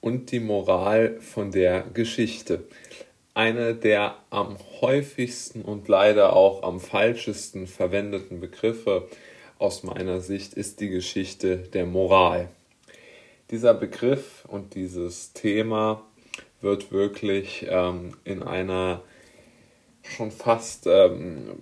und 0.00 0.30
die 0.30 0.40
Moral 0.40 1.20
von 1.20 1.50
der 1.50 1.82
Geschichte. 1.94 2.64
Eine 3.34 3.74
der 3.74 4.16
am 4.30 4.56
häufigsten 4.80 5.62
und 5.62 5.88
leider 5.88 6.34
auch 6.34 6.62
am 6.62 6.80
falschesten 6.80 7.66
verwendeten 7.66 8.40
Begriffe 8.40 9.08
aus 9.58 9.82
meiner 9.82 10.20
Sicht 10.20 10.54
ist 10.54 10.80
die 10.80 10.88
Geschichte 10.88 11.58
der 11.58 11.86
Moral. 11.86 12.48
Dieser 13.50 13.74
Begriff 13.74 14.44
und 14.48 14.74
dieses 14.74 15.32
Thema 15.32 16.02
wird 16.60 16.92
wirklich 16.92 17.66
ähm, 17.68 18.16
in 18.24 18.42
einer 18.42 19.02
schon 20.02 20.30
fast 20.30 20.86
ähm, 20.86 21.58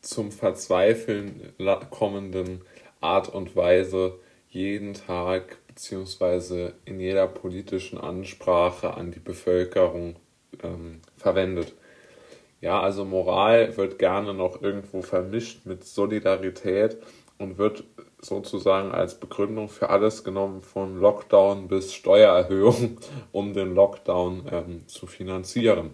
zum 0.00 0.32
Verzweifeln 0.32 1.52
kommenden 1.90 2.62
Art 3.00 3.28
und 3.28 3.54
Weise 3.56 4.18
jeden 4.50 4.94
Tag 4.94 5.58
bzw. 5.76 6.72
in 6.84 6.98
jeder 6.98 7.28
politischen 7.28 7.98
Ansprache 7.98 8.94
an 8.94 9.12
die 9.12 9.20
Bevölkerung 9.20 10.16
ähm, 10.62 11.00
verwendet. 11.16 11.74
Ja, 12.60 12.80
also 12.80 13.04
Moral 13.04 13.76
wird 13.76 13.98
gerne 13.98 14.32
noch 14.32 14.62
irgendwo 14.62 15.02
vermischt 15.02 15.66
mit 15.66 15.84
Solidarität 15.84 16.96
und 17.38 17.58
wird 17.58 17.84
sozusagen 18.20 18.92
als 18.92 19.20
Begründung 19.20 19.68
für 19.68 19.90
alles 19.90 20.24
genommen, 20.24 20.62
von 20.62 20.98
Lockdown 20.98 21.68
bis 21.68 21.92
Steuererhöhung, 21.92 22.96
um 23.32 23.52
den 23.52 23.74
Lockdown 23.74 24.46
ähm, 24.50 24.88
zu 24.88 25.06
finanzieren. 25.06 25.90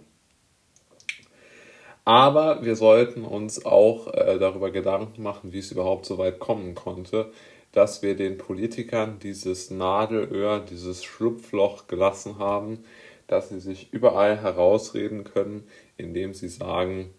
Aber 2.05 2.65
wir 2.65 2.77
sollten 2.77 3.25
uns 3.25 3.65
auch 3.65 4.13
äh, 4.13 4.39
darüber 4.39 4.71
Gedanken 4.71 5.23
machen, 5.23 5.53
wie 5.53 5.59
es 5.59 5.73
überhaupt 5.73 6.07
so 6.07 6.19
weit 6.19 6.39
kommen 6.39 6.75
konnte, 6.75 7.33
dass 7.73 8.03
wir 8.03 8.15
den 8.15 8.39
Politikern 8.39 9.19
dieses 9.19 9.71
Nadelöhr, 9.71 10.61
dieses 10.61 11.03
Schlupfloch 11.05 11.87
gelassen 11.87 12.39
haben, 12.39 12.85
dass 13.27 13.49
sie 13.49 13.61
sich 13.61 13.93
überall 13.93 14.41
herausreden 14.41 15.25
können, 15.25 15.65
indem 15.97 16.35
sie 16.35 16.49
sagen, 16.49 17.11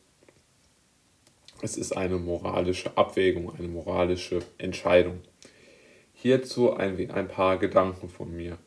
es 1.62 1.78
ist 1.78 1.96
eine 1.96 2.18
moralische 2.18 2.96
Abwägung, 2.98 3.56
eine 3.58 3.68
moralische 3.68 4.40
Entscheidung. 4.58 5.22
Hierzu 6.14 6.74
ein, 6.74 7.10
ein 7.12 7.28
paar 7.28 7.58
Gedanken 7.58 8.10
von 8.10 8.36
mir. 8.36 8.58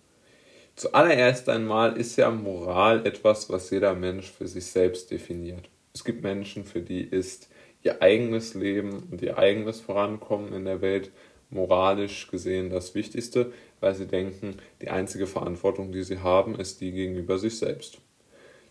Zuallererst 0.74 1.48
einmal 1.48 1.96
ist 1.96 2.16
ja 2.16 2.30
Moral 2.30 3.06
etwas, 3.06 3.48
was 3.48 3.70
jeder 3.70 3.94
Mensch 3.94 4.30
für 4.30 4.48
sich 4.48 4.66
selbst 4.66 5.10
definiert. 5.10 5.68
Es 5.94 6.04
gibt 6.04 6.22
Menschen, 6.22 6.64
für 6.64 6.80
die 6.80 7.02
ist 7.02 7.48
ihr 7.82 8.02
eigenes 8.02 8.54
Leben 8.54 9.08
und 9.10 9.22
ihr 9.22 9.38
eigenes 9.38 9.80
Vorankommen 9.80 10.52
in 10.52 10.64
der 10.64 10.80
Welt 10.82 11.12
moralisch 11.56 12.28
gesehen 12.28 12.70
das 12.70 12.94
Wichtigste, 12.94 13.52
weil 13.80 13.94
sie 13.94 14.06
denken, 14.06 14.56
die 14.80 14.90
einzige 14.90 15.26
Verantwortung, 15.26 15.90
die 15.90 16.04
sie 16.04 16.20
haben, 16.20 16.54
ist 16.54 16.80
die 16.80 16.92
gegenüber 16.92 17.38
sich 17.38 17.58
selbst. 17.58 17.98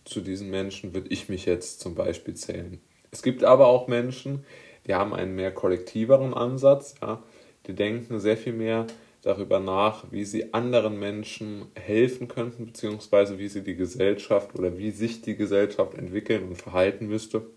Zu 0.05 0.21
diesen 0.21 0.49
Menschen 0.49 0.93
würde 0.93 1.09
ich 1.09 1.27
mich 1.27 1.45
jetzt 1.45 1.81
zum 1.81 1.95
Beispiel 1.95 2.35
zählen. 2.35 2.79
Es 3.11 3.23
gibt 3.23 3.43
aber 3.43 3.67
auch 3.67 3.87
Menschen, 3.87 4.45
die 4.87 4.93
haben 4.93 5.13
einen 5.13 5.35
mehr 5.35 5.51
kollektiveren 5.51 6.33
Ansatz, 6.33 6.95
ja, 7.01 7.23
die 7.67 7.73
denken 7.73 8.19
sehr 8.19 8.37
viel 8.37 8.53
mehr 8.53 8.85
darüber 9.23 9.59
nach, 9.59 10.05
wie 10.11 10.23
sie 10.23 10.53
anderen 10.53 10.99
Menschen 10.99 11.65
helfen 11.73 12.27
könnten, 12.27 12.67
beziehungsweise 12.67 13.39
wie 13.39 13.47
sie 13.47 13.63
die 13.63 13.75
Gesellschaft 13.75 14.53
oder 14.53 14.77
wie 14.77 14.91
sich 14.91 15.23
die 15.23 15.35
Gesellschaft 15.35 15.95
entwickeln 15.95 16.43
und 16.43 16.61
verhalten 16.61 17.07
müsste, 17.07 17.47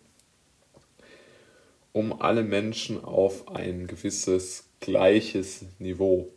um 1.93 2.23
alle 2.23 2.43
Menschen 2.43 3.05
auf 3.05 3.49
ein 3.49 3.87
gewisses 3.87 4.68
gleiches 4.81 5.65
Niveau 5.79 6.31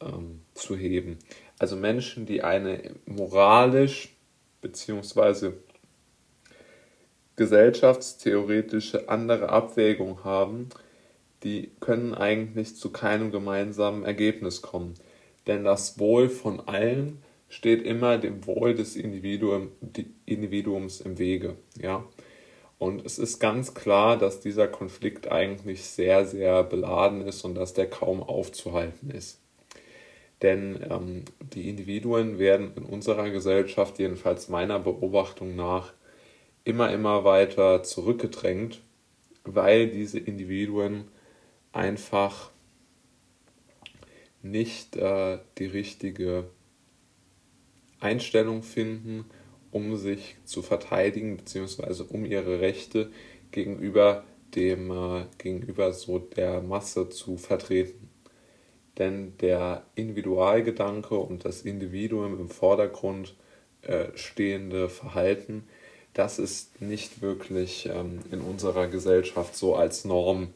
ähm, 0.00 0.42
zu 0.54 0.76
heben. 0.76 1.18
Also 1.58 1.76
Menschen, 1.76 2.26
die 2.26 2.42
eine 2.42 2.94
moralisch 3.06 4.14
bzw. 4.62 5.52
gesellschaftstheoretische 7.36 9.08
andere 9.08 9.48
Abwägung 9.50 10.24
haben, 10.24 10.68
die 11.42 11.70
können 11.80 12.14
eigentlich 12.14 12.76
zu 12.76 12.90
keinem 12.90 13.30
gemeinsamen 13.30 14.04
Ergebnis 14.04 14.62
kommen. 14.62 14.94
Denn 15.46 15.64
das 15.64 15.98
Wohl 15.98 16.28
von 16.28 16.60
allen 16.60 17.22
steht 17.48 17.82
immer 17.82 18.18
dem 18.18 18.46
Wohl 18.46 18.74
des 18.74 18.96
Individuum, 18.96 19.72
Individuums 20.26 21.00
im 21.00 21.18
Wege. 21.18 21.56
Ja? 21.80 22.04
Und 22.80 23.04
es 23.04 23.18
ist 23.18 23.40
ganz 23.40 23.74
klar, 23.74 24.16
dass 24.16 24.40
dieser 24.40 24.66
Konflikt 24.66 25.30
eigentlich 25.30 25.84
sehr, 25.84 26.24
sehr 26.24 26.64
beladen 26.64 27.20
ist 27.20 27.44
und 27.44 27.54
dass 27.54 27.74
der 27.74 27.90
kaum 27.90 28.22
aufzuhalten 28.22 29.10
ist. 29.10 29.38
Denn 30.40 30.82
ähm, 30.88 31.26
die 31.52 31.68
Individuen 31.68 32.38
werden 32.38 32.72
in 32.74 32.84
unserer 32.86 33.28
Gesellschaft, 33.28 33.98
jedenfalls 33.98 34.48
meiner 34.48 34.78
Beobachtung 34.78 35.56
nach, 35.56 35.92
immer, 36.64 36.90
immer 36.90 37.22
weiter 37.22 37.82
zurückgedrängt, 37.82 38.80
weil 39.44 39.90
diese 39.90 40.18
Individuen 40.18 41.04
einfach 41.72 42.50
nicht 44.40 44.96
äh, 44.96 45.36
die 45.58 45.66
richtige 45.66 46.48
Einstellung 48.00 48.62
finden, 48.62 49.26
um 49.72 49.96
sich 49.96 50.36
zu 50.44 50.62
verteidigen, 50.62 51.36
beziehungsweise 51.36 52.04
um 52.04 52.24
ihre 52.24 52.60
Rechte 52.60 53.10
gegenüber 53.50 54.24
dem, 54.54 54.90
äh, 54.90 55.24
gegenüber 55.38 55.92
so 55.92 56.18
der 56.18 56.60
Masse 56.60 57.08
zu 57.08 57.36
vertreten. 57.36 58.10
Denn 58.98 59.36
der 59.38 59.84
Individualgedanke 59.94 61.14
und 61.14 61.44
das 61.44 61.62
Individuum 61.62 62.38
im 62.38 62.48
Vordergrund 62.48 63.34
äh, 63.82 64.06
stehende 64.14 64.88
Verhalten, 64.88 65.64
das 66.12 66.38
ist 66.38 66.82
nicht 66.82 67.22
wirklich 67.22 67.86
ähm, 67.86 68.20
in 68.30 68.40
unserer 68.40 68.88
Gesellschaft 68.88 69.56
so 69.56 69.76
als 69.76 70.04
Norm 70.04 70.48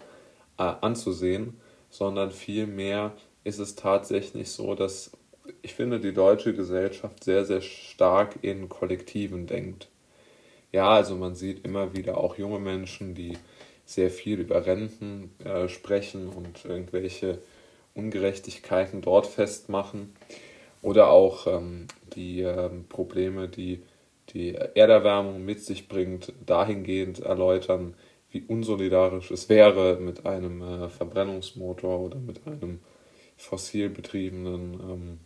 äh, 0.59 0.63
anzusehen, 0.63 1.61
sondern 1.91 2.33
vielmehr 2.33 3.13
ist 3.45 3.61
es 3.61 3.77
tatsächlich 3.77 4.51
so, 4.51 4.75
dass 4.75 5.13
ich 5.63 5.75
finde, 5.75 6.01
die 6.01 6.13
deutsche 6.13 6.55
Gesellschaft 6.55 7.25
sehr, 7.25 7.45
sehr 7.45 7.61
stark 7.61 8.37
in 8.43 8.69
Kollektiven 8.69 9.47
denkt. 9.47 9.89
Ja, 10.73 10.91
also 10.91 11.17
man 11.17 11.35
sieht 11.35 11.65
immer 11.65 11.95
wieder 11.95 12.19
auch 12.19 12.37
junge 12.37 12.59
Menschen, 12.59 13.15
die 13.15 13.37
sehr 13.85 14.11
viel 14.11 14.41
über 14.41 14.67
Renten 14.67 15.31
äh, 15.45 15.69
sprechen 15.69 16.29
und 16.29 16.65
irgendwelche 16.65 17.39
Ungerechtigkeiten 17.95 19.03
dort 19.03 19.27
festmachen. 19.27 20.15
Oder 20.83 21.09
auch 21.11 21.47
ähm, 21.47 21.87
die 22.15 22.41
äh, 22.43 22.71
Probleme, 22.89 23.49
die 23.49 23.83
die 24.31 24.55
Erderwärmung 24.55 25.45
mit 25.45 25.61
sich 25.61 25.87
bringt, 25.87 26.33
dahingehend 26.45 27.21
erläutern, 27.21 27.95
wie 28.31 28.43
unsolidarisch 28.43 29.31
es 29.31 29.49
wäre, 29.49 29.99
mit 30.01 30.27
einem 30.27 30.63
äh, 30.63 30.89
Verbrennungsmotor 30.89 32.01
oder 32.01 32.19
mit 32.19 32.47
einem 32.47 32.81
fossil 33.37 33.91
betriebenen 33.91 34.75
ähm, 34.75 35.19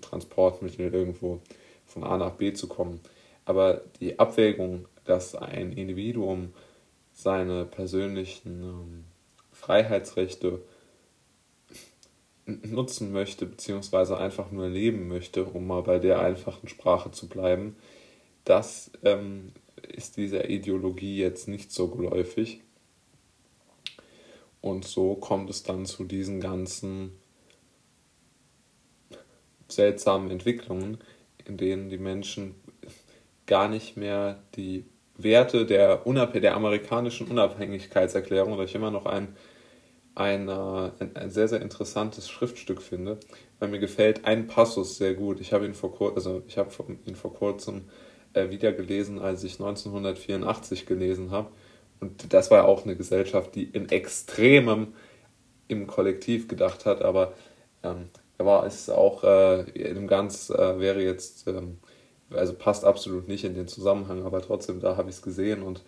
Transportmittel 0.00 0.92
irgendwo 0.92 1.40
von 1.86 2.04
A 2.04 2.16
nach 2.16 2.32
B 2.32 2.52
zu 2.52 2.68
kommen. 2.68 3.00
Aber 3.44 3.82
die 4.00 4.18
Abwägung, 4.18 4.86
dass 5.04 5.34
ein 5.34 5.72
Individuum 5.72 6.52
seine 7.12 7.64
persönlichen 7.64 8.62
ähm, 8.62 9.04
Freiheitsrechte 9.52 10.62
nutzen 12.46 13.12
möchte, 13.12 13.46
beziehungsweise 13.46 14.18
einfach 14.18 14.50
nur 14.50 14.68
leben 14.68 15.08
möchte, 15.08 15.44
um 15.44 15.66
mal 15.66 15.82
bei 15.82 15.98
der 15.98 16.20
einfachen 16.20 16.68
Sprache 16.68 17.10
zu 17.10 17.28
bleiben, 17.28 17.76
das 18.44 18.90
ähm, 19.02 19.52
ist 19.88 20.16
dieser 20.16 20.50
Ideologie 20.50 21.18
jetzt 21.18 21.48
nicht 21.48 21.72
so 21.72 21.88
geläufig. 21.88 22.60
Und 24.60 24.84
so 24.84 25.14
kommt 25.14 25.50
es 25.50 25.62
dann 25.62 25.86
zu 25.86 26.04
diesen 26.04 26.40
ganzen 26.40 27.12
seltsamen 29.74 30.30
Entwicklungen, 30.30 30.98
in 31.44 31.56
denen 31.56 31.88
die 31.88 31.98
Menschen 31.98 32.54
gar 33.46 33.68
nicht 33.68 33.96
mehr 33.96 34.42
die 34.56 34.84
Werte 35.16 35.66
der, 35.66 36.06
Unab 36.06 36.32
der 36.32 36.56
amerikanischen 36.56 37.28
Unabhängigkeitserklärung, 37.28 38.52
oder 38.52 38.64
ich 38.64 38.74
immer 38.74 38.90
noch 38.90 39.06
ein, 39.06 39.36
ein, 40.14 40.48
ein, 40.48 41.14
ein, 41.14 41.30
sehr, 41.30 41.48
sehr 41.48 41.62
interessantes 41.62 42.28
Schriftstück 42.28 42.82
finde, 42.82 43.18
weil 43.58 43.68
mir 43.68 43.78
gefällt 43.78 44.24
ein 44.24 44.46
Passus 44.46 44.96
sehr 44.96 45.14
gut. 45.14 45.40
Ich 45.40 45.52
habe 45.52 45.66
ihn 45.66 45.74
vor, 45.74 45.94
kur 45.94 46.14
also 46.16 46.42
ich 46.46 46.58
habe 46.58 46.70
ihn 47.06 47.16
vor 47.16 47.34
kurzem 47.34 47.82
äh, 48.32 48.50
wieder 48.50 48.72
gelesen, 48.72 49.18
als 49.18 49.44
ich 49.44 49.54
1984 49.54 50.86
gelesen 50.86 51.30
habe. 51.30 51.50
Und 52.00 52.32
das 52.32 52.50
war 52.50 52.66
auch 52.66 52.84
eine 52.84 52.96
Gesellschaft, 52.96 53.54
die 53.54 53.64
in 53.64 53.88
Extremem 53.88 54.94
im 55.68 55.86
Kollektiv 55.86 56.48
gedacht 56.48 56.86
hat, 56.86 57.02
aber 57.02 57.32
ähm, 57.82 58.08
war 58.38 58.66
es 58.66 58.90
auch 58.90 59.24
äh, 59.24 59.62
im 59.70 60.06
ganz 60.06 60.50
äh, 60.50 60.78
wäre 60.78 61.02
jetzt 61.02 61.46
ähm, 61.46 61.78
also 62.30 62.54
passt 62.54 62.84
absolut 62.84 63.28
nicht 63.28 63.44
in 63.44 63.54
den 63.54 63.68
Zusammenhang, 63.68 64.24
aber 64.24 64.42
trotzdem 64.42 64.80
da 64.80 64.96
habe 64.96 65.10
ich 65.10 65.16
es 65.16 65.22
gesehen 65.22 65.62
und 65.62 65.84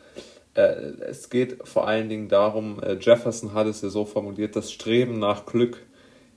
äh, 0.55 0.93
es 1.01 1.31
geht 1.31 1.67
vor 1.67 1.87
allen 1.87 2.09
Dingen 2.09 2.29
darum, 2.29 2.83
äh, 2.83 2.97
Jefferson 3.01 3.53
hat 3.53 3.67
es 3.67 3.83
ja 3.83 3.89
so 3.89 4.05
formuliert, 4.05 4.57
das 4.57 4.73
Streben 4.73 5.19
nach 5.19 5.47
Glück 5.47 5.83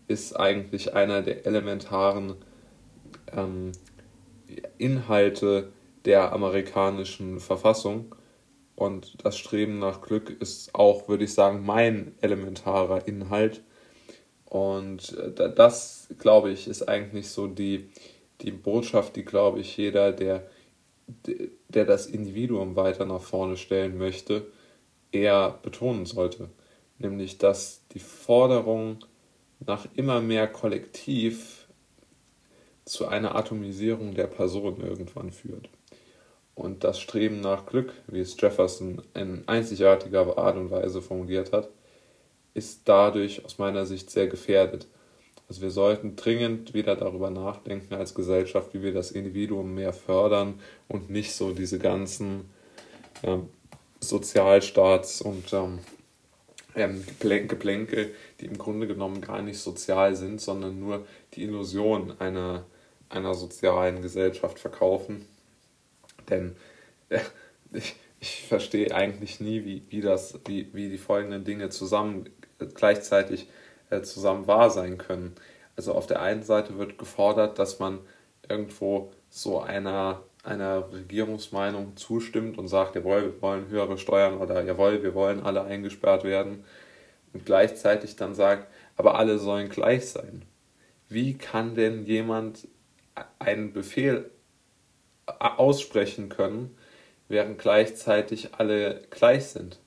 ist 0.07 0.33
eigentlich 0.33 0.95
einer 0.95 1.21
der 1.21 1.45
elementaren 1.45 2.35
ähm, 3.31 3.71
Inhalte 4.77 5.71
der 6.05 6.33
amerikanischen 6.33 7.39
Verfassung. 7.39 8.15
Und 8.75 9.23
das 9.23 9.37
Streben 9.37 9.77
nach 9.79 10.01
Glück 10.01 10.29
ist 10.41 10.73
auch, 10.73 11.07
würde 11.07 11.25
ich 11.25 11.33
sagen, 11.33 11.65
mein 11.65 12.15
elementarer 12.21 13.07
Inhalt. 13.07 13.61
Und 14.49 15.15
äh, 15.17 15.53
das, 15.53 16.07
glaube 16.17 16.51
ich, 16.51 16.67
ist 16.67 16.89
eigentlich 16.89 17.29
so 17.29 17.47
die, 17.47 17.89
die 18.41 18.51
Botschaft, 18.51 19.15
die, 19.15 19.23
glaube 19.23 19.59
ich, 19.59 19.77
jeder, 19.77 20.11
der, 20.11 20.47
der 21.67 21.85
das 21.85 22.07
Individuum 22.07 22.75
weiter 22.75 23.05
nach 23.05 23.21
vorne 23.21 23.57
stellen 23.57 23.97
möchte, 23.97 24.47
eher 25.11 25.59
betonen 25.61 26.05
sollte. 26.05 26.49
Nämlich, 26.97 27.37
dass 27.37 27.81
die 27.93 27.99
Forderung 27.99 28.97
nach 29.59 29.87
immer 29.95 30.19
mehr 30.19 30.47
Kollektiv 30.47 31.67
zu 32.85 33.07
einer 33.07 33.35
Atomisierung 33.35 34.15
der 34.15 34.27
Person 34.27 34.81
irgendwann 34.81 35.31
führt. 35.31 35.69
Und 36.55 36.83
das 36.83 36.99
Streben 36.99 37.39
nach 37.39 37.67
Glück, 37.67 37.93
wie 38.07 38.19
es 38.19 38.39
Jefferson 38.39 39.01
in 39.13 39.43
einzigartiger 39.47 40.37
Art 40.37 40.57
und 40.57 40.71
Weise 40.71 41.01
formuliert 41.01 41.53
hat, 41.53 41.69
ist 42.53 42.81
dadurch 42.85 43.45
aus 43.45 43.57
meiner 43.57 43.85
Sicht 43.85 44.09
sehr 44.09 44.27
gefährdet. 44.27 44.87
Also 45.47 45.61
wir 45.61 45.71
sollten 45.71 46.15
dringend 46.15 46.73
wieder 46.73 46.95
darüber 46.95 47.31
nachdenken 47.31 47.95
als 47.95 48.13
Gesellschaft, 48.13 48.73
wie 48.73 48.83
wir 48.83 48.93
das 48.93 49.11
Individuum 49.11 49.73
mehr 49.73 49.93
fördern 49.93 50.59
und 50.87 51.09
nicht 51.09 51.33
so 51.33 51.53
diese 51.53 51.79
ganzen 51.79 52.49
ähm, 53.23 53.49
Sozialstaats- 53.99 55.21
und 55.21 55.51
ähm, 55.53 55.79
ähm, 56.75 57.03
Geplänkel, 57.19 58.13
die 58.39 58.45
im 58.45 58.57
Grunde 58.57 58.87
genommen 58.87 59.21
gar 59.21 59.41
nicht 59.41 59.59
sozial 59.59 60.15
sind, 60.15 60.39
sondern 60.39 60.79
nur 60.79 61.05
die 61.33 61.43
Illusion 61.43 62.13
einer, 62.19 62.65
einer 63.09 63.33
sozialen 63.33 64.03
Gesellschaft 64.03 64.59
verkaufen. 64.59 65.25
Denn 66.29 66.55
äh, 67.09 67.19
ich, 67.73 67.95
ich 68.19 68.43
verstehe 68.43 68.93
eigentlich 68.93 69.39
nie, 69.39 69.65
wie, 69.65 69.83
wie, 69.89 70.01
das, 70.01 70.39
wie, 70.45 70.71
wie 70.73 70.89
die 70.89 70.97
folgenden 70.97 71.43
Dinge 71.43 71.69
zusammen 71.69 72.29
gleichzeitig 72.75 73.49
äh, 73.89 74.01
zusammen 74.01 74.47
wahr 74.47 74.69
sein 74.69 74.97
können. 74.97 75.35
Also 75.75 75.93
auf 75.93 76.07
der 76.07 76.21
einen 76.21 76.43
Seite 76.43 76.77
wird 76.77 76.97
gefordert, 76.97 77.57
dass 77.59 77.79
man 77.79 77.99
irgendwo 78.47 79.11
so 79.29 79.59
einer, 79.59 80.23
einer 80.43 80.91
Regierungsmeinung 80.91 81.95
zustimmt 81.95 82.57
und 82.57 82.67
sagt, 82.67 82.95
jawohl, 82.95 83.23
wir 83.23 83.41
wollen 83.41 83.67
höhere 83.69 83.97
Steuern 83.97 84.37
oder 84.37 84.63
jawohl, 84.63 85.03
wir 85.03 85.13
wollen 85.13 85.41
alle 85.41 85.63
eingesperrt 85.63 86.23
werden 86.23 86.63
und 87.33 87.45
gleichzeitig 87.45 88.15
dann 88.15 88.35
sagt, 88.35 88.67
aber 88.97 89.15
alle 89.15 89.39
sollen 89.39 89.69
gleich 89.69 90.09
sein. 90.09 90.43
Wie 91.07 91.37
kann 91.37 91.75
denn 91.75 92.05
jemand 92.05 92.67
einen 93.39 93.73
Befehl 93.73 94.29
aussprechen 95.25 96.29
können, 96.29 96.75
während 97.27 97.59
gleichzeitig 97.59 98.55
alle 98.55 99.01
gleich 99.09 99.47
sind? 99.47 99.79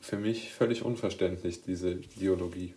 Für 0.00 0.16
mich 0.16 0.52
völlig 0.52 0.84
unverständlich, 0.84 1.62
diese 1.62 1.92
Ideologie. 1.92 2.74